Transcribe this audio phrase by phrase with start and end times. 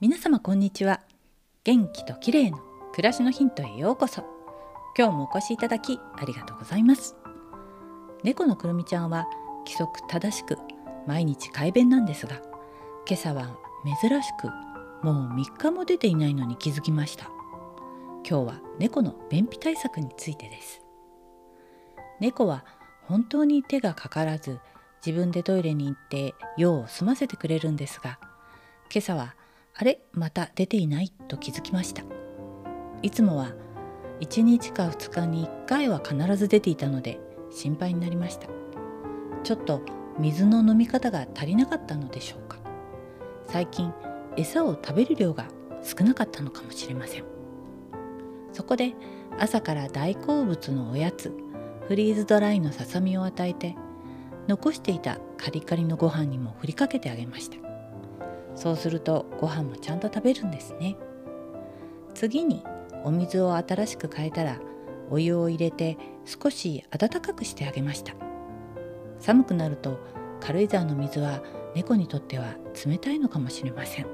[0.00, 1.00] 皆様こんにちは。
[1.64, 2.58] 元気と綺麗の
[2.92, 4.22] 暮らしのヒントへようこそ。
[4.96, 7.16] 今日もお越しいただきありがとうございます。
[8.22, 9.26] 猫のくるみちゃんは
[9.66, 10.56] 規則正しく
[11.08, 12.36] 毎日快便なんですが
[13.08, 13.58] 今朝は
[14.00, 14.46] 珍しく
[15.04, 17.24] もう3日も出ていないのに気づきました。
[18.24, 20.80] 今日は猫の便秘対策についてです。
[22.20, 22.64] 猫は
[23.02, 24.60] 本当に手がかからず
[25.04, 28.20] 自分でトイレに行って用を済ませてくれるんですが
[28.92, 29.34] 今朝は
[29.80, 31.10] あれまた出ていない？
[31.28, 32.02] と気づきました。
[33.02, 33.52] いつもは
[34.18, 37.20] 1日か2日に1回は必ず出ていたので
[37.52, 38.48] 心配になりました。
[39.44, 39.80] ちょっと
[40.18, 42.58] 水の飲み方が足りなかったのでしょうか。
[43.46, 43.94] 最近
[44.36, 45.46] 餌を食べる量が
[45.84, 47.24] 少なかったのかもしれません。
[48.52, 48.94] そこで
[49.38, 51.32] 朝から大好物のおやつ
[51.86, 53.76] フリーズドライのささみを与えて
[54.48, 57.67] 残していたカリカリのご飯にも振りかけてあげました。
[58.58, 60.96] そうするとご飯もちゃんと食べるんですね。
[62.12, 62.64] 次に
[63.04, 64.58] お水を新しく変えたら
[65.10, 68.14] お湯を入れて少し温かくしてあげました。
[69.20, 70.00] 寒くなると
[70.40, 71.40] 軽井沢の水は
[71.76, 74.06] 猫にとっては冷たいのかもしれません。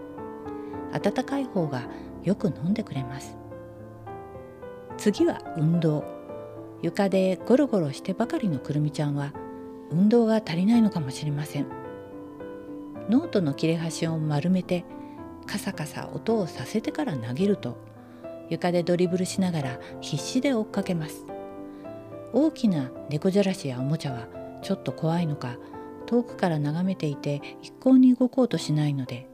[0.93, 1.89] 温かい方が
[2.23, 3.39] よく飲んでくれます。
[4.99, 6.05] 次は運動。
[6.83, 9.33] 床でゴロゴロしてばかりのくるみちゃんは
[9.91, 11.84] 運動が足りないのかもしれません。
[13.09, 14.85] ノートの切れ端を丸めて
[15.47, 17.77] カサカサ音をさせてから投げると
[18.49, 21.25] 床でドリブルしながら必死で追っかけます。
[22.33, 24.27] 大きな猫じゃらしやおもちゃは
[24.63, 25.57] ちょっと怖いのか
[26.07, 29.29] 遠くから眺めていて一向に動こうとしないので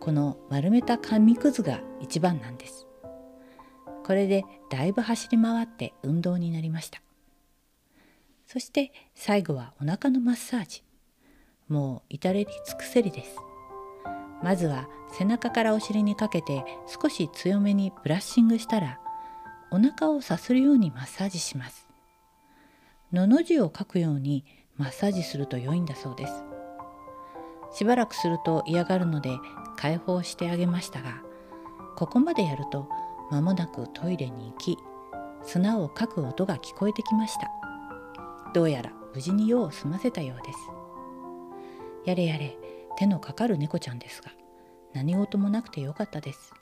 [0.00, 2.88] この丸めた紙くずが一番なんです。
[4.04, 7.00] これでだいぶ走り回って運動になりました。
[8.46, 10.82] そして最後はお腹のマッサージ。
[11.68, 13.36] もう至れり尽くせりです。
[14.42, 18.98] まずは背中からお尻にかけて少し強めにブラッシングしたら
[19.70, 21.88] お腹をさするようにマッサージします。
[23.12, 24.44] のの字を書くように
[24.76, 26.32] マッサージすると良いんだそうです。
[27.72, 29.30] しばらくすると嫌がるので
[29.76, 31.22] 解放してあげましたが
[31.96, 32.88] ここまでやると
[33.30, 34.76] 間もなくトイレに行き
[35.42, 37.50] 砂をかく音が聞こえてきました。
[38.52, 40.58] どうやら無事に用を済ませたようです。
[42.04, 42.56] やれやれ
[42.96, 44.32] 手のかかる猫ちゃんですが
[44.94, 46.52] 何事もなくてよかったです。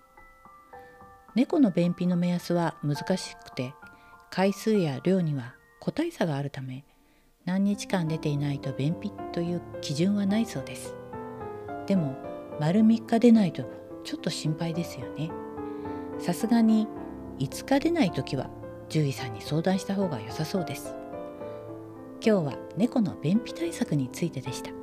[1.34, 3.72] 猫の便秘の目安は難しくて
[4.30, 6.84] 回数や量には個体差があるため
[7.44, 10.94] 何日間出ていないと便秘という基準はないそうです。
[11.86, 12.16] でも
[12.60, 13.64] 丸3日出ないと
[14.04, 15.30] ちょっと心配ですよね。
[16.18, 16.86] さすがに
[17.38, 18.50] 5日出ない時は
[18.88, 20.94] 獣医さんに相談した方が良さそうです。
[22.24, 24.79] 今日は猫の便秘対策についてでした。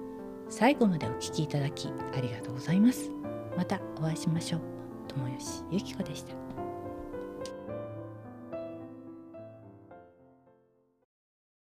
[0.49, 3.11] 最後までお聴きいただきありがとうございます。
[3.55, 4.61] またお会いしましょう。
[5.07, 6.66] 友吉ゆき子でした。